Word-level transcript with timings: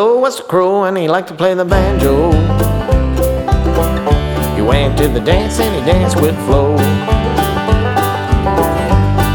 was 0.00 0.40
a 0.40 0.42
crow 0.44 0.84
and 0.84 0.96
he 0.96 1.06
liked 1.06 1.28
to 1.28 1.34
play 1.34 1.52
the 1.52 1.66
banjo. 1.66 2.32
He 4.56 4.62
went 4.62 4.96
to 4.96 5.06
the 5.08 5.20
dance 5.20 5.60
and 5.60 5.74
he 5.74 5.92
danced 5.92 6.18
with 6.18 6.34
Flo. 6.46 6.78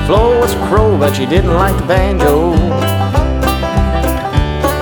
Flo 0.08 0.40
was 0.40 0.52
a 0.54 0.68
crow, 0.68 0.98
but 0.98 1.16
she 1.16 1.28
didn't 1.28 1.54
like 1.54 1.78
the 1.78 1.86
banjo. 1.86 2.56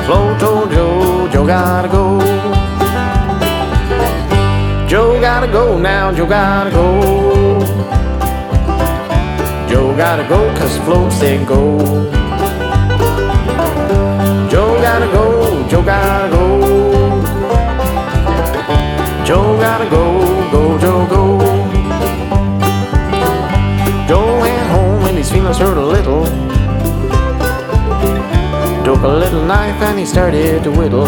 Flo 0.06 0.38
told 0.40 0.72
Joe, 0.72 1.28
Joe 1.34 1.46
gotta 1.46 1.90
go. 1.90 2.20
Joe 4.88 5.20
gotta 5.20 5.52
go 5.52 5.78
now, 5.78 6.14
Joe 6.14 6.26
gotta 6.26 6.72
go. 6.72 7.60
Joe 9.68 9.98
gotta 9.98 10.26
go, 10.30 10.48
cause 10.58 10.78
Flo 10.86 11.10
said 11.10 11.46
go. 11.46 12.15
Joe 19.26 19.58
gotta 19.58 19.90
go, 19.90 20.22
go, 20.52 20.78
Joe, 20.78 21.08
go. 21.08 21.40
Joe 24.08 24.40
went 24.40 24.68
home 24.70 25.02
and 25.08 25.18
his 25.18 25.32
feelings 25.32 25.58
hurt 25.58 25.78
a 25.78 25.84
little. 25.84 26.26
Took 28.86 29.02
a 29.02 29.08
little 29.08 29.44
knife 29.44 29.82
and 29.82 29.98
he 29.98 30.06
started 30.06 30.64
to 30.64 30.70
whittle. 30.70 31.08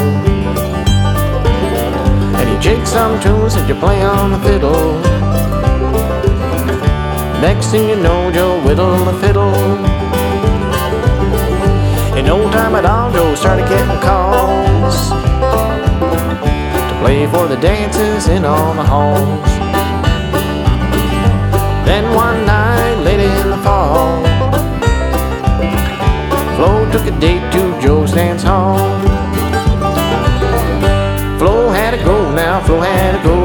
And 2.39 2.49
he 2.49 2.57
jigged 2.59 2.87
some 2.87 3.19
tunes 3.21 3.53
that 3.53 3.69
you 3.69 3.75
play 3.75 4.01
on 4.01 4.31
the 4.31 4.39
fiddle. 4.39 4.99
Next 7.39 7.67
thing 7.67 7.87
you 7.87 7.97
know, 7.97 8.31
Joe 8.31 8.59
whittled 8.65 9.07
the 9.07 9.13
fiddle. 9.21 9.53
In 12.17 12.25
no 12.25 12.49
time 12.49 12.73
at 12.73 12.83
all, 12.83 13.11
Joe 13.11 13.35
started 13.35 13.69
getting 13.69 14.01
calls 14.01 14.16
for 17.37 17.47
the 17.47 17.57
dances 17.57 18.29
in 18.29 18.43
all 18.43 18.73
the 18.73 18.83
halls. 18.83 19.51
Then 21.85 22.03
one 22.15 22.39
night, 22.47 22.95
late 23.05 23.19
in 23.19 23.49
the 23.51 23.57
fall, 23.57 24.23
Flo 26.55 26.71
took 26.91 27.05
a 27.05 27.19
date 27.19 27.45
to 27.53 27.61
Joe's 27.79 28.11
dance 28.11 28.41
hall. 28.41 28.77
Flo 31.37 31.69
had 31.69 31.91
to 31.91 32.03
go 32.03 32.17
now, 32.33 32.59
Flo 32.65 32.79
had 32.79 33.11
to 33.17 33.23
go. 33.29 33.37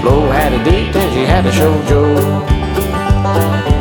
Flo 0.00 0.16
had 0.38 0.54
a 0.54 0.64
date 0.64 0.96
and 0.96 1.12
she 1.12 1.24
had 1.26 1.42
to 1.44 1.52
show 1.52 1.72
Joe. 1.86 3.79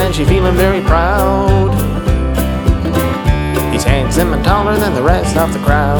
And 0.00 0.14
she 0.14 0.24
feeling 0.24 0.54
very 0.54 0.80
proud. 0.80 1.72
He's 3.72 3.84
handsome 3.84 4.32
and 4.32 4.44
taller 4.44 4.76
than 4.76 4.94
the 4.94 5.02
rest 5.02 5.36
of 5.36 5.52
the 5.52 5.58
crowd. 5.60 5.98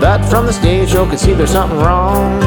But 0.00 0.24
from 0.28 0.46
the 0.46 0.52
stage, 0.52 0.90
Joe 0.90 1.08
could 1.08 1.18
see 1.18 1.32
there's 1.32 1.50
something 1.50 1.78
wrong. 1.78 2.40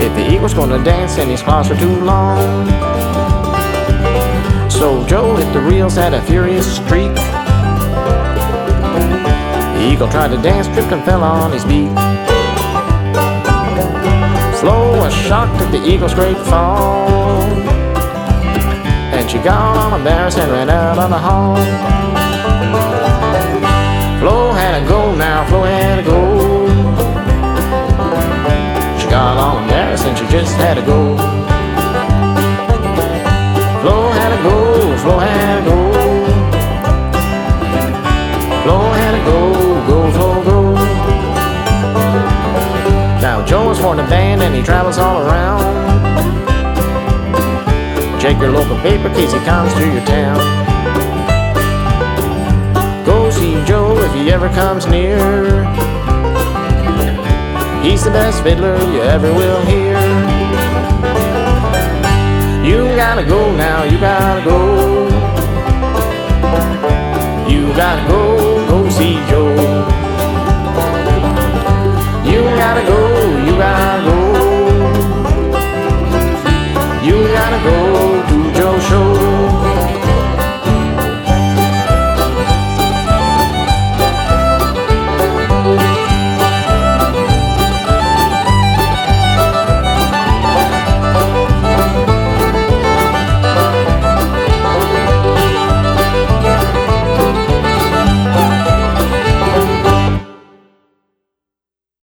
If 0.00 0.14
the 0.14 0.32
eagle's 0.32 0.54
gonna 0.54 0.82
dance 0.82 1.18
and 1.18 1.30
his 1.30 1.42
claws 1.42 1.70
are 1.70 1.78
too 1.78 2.00
long. 2.00 2.66
So 4.70 5.04
Joe 5.06 5.36
hit 5.36 5.52
the 5.52 5.60
reels 5.60 5.98
at 5.98 6.14
a 6.14 6.22
furious 6.22 6.76
streak. 6.76 7.14
The 9.76 9.92
eagle 9.92 10.08
tried 10.08 10.28
to 10.28 10.40
dance, 10.42 10.66
tripped 10.68 10.92
and 10.92 11.04
fell 11.04 11.22
on 11.22 11.52
his 11.52 11.64
beak. 11.64 12.39
Shocked 15.30 15.62
at 15.62 15.70
the 15.70 15.78
eagle's 15.88 16.12
great 16.12 16.36
fall. 16.36 17.40
And 19.14 19.30
she 19.30 19.38
got 19.38 19.76
all 19.76 19.94
embarrassed 19.96 20.38
and 20.38 20.50
ran 20.50 20.68
out 20.68 20.98
on 20.98 21.10
the 21.10 21.18
hall. 21.18 21.54
Flo 24.18 24.50
had 24.50 24.80
to 24.80 24.88
go 24.88 25.14
now, 25.14 25.46
Flo 25.46 25.62
had 25.62 26.02
to 26.02 26.02
go. 26.02 26.66
She 28.98 29.08
got 29.08 29.36
all 29.36 29.62
embarrassed 29.62 30.04
and 30.04 30.18
she 30.18 30.26
just 30.26 30.56
had 30.56 30.74
to 30.74 30.82
go. 30.82 31.16
Flo 33.82 34.10
had 34.10 34.30
to 34.34 34.42
go, 34.42 34.96
Flo 34.96 35.18
had 35.20 35.29
he 44.60 44.66
travels 44.66 44.98
all 44.98 45.22
around. 45.26 45.62
Check 48.20 48.38
your 48.38 48.50
local 48.50 48.76
paper 48.80 49.08
case 49.14 49.32
he 49.32 49.38
comes 49.40 49.72
to 49.72 49.86
your 49.86 50.04
town. 50.04 50.38
Go 53.06 53.30
see 53.30 53.54
Joe 53.64 53.96
if 53.96 54.12
he 54.12 54.30
ever 54.30 54.50
comes 54.50 54.86
near. 54.86 55.16
He's 57.82 58.04
the 58.04 58.10
best 58.10 58.42
fiddler 58.42 58.76
you 58.92 59.00
ever 59.00 59.32
will 59.32 59.62
hear. 59.64 59.98
You 62.62 62.84
gotta 62.96 63.24
go 63.24 63.56
now, 63.56 63.84
you 63.84 63.98
gotta 63.98 64.44
go. 64.44 64.69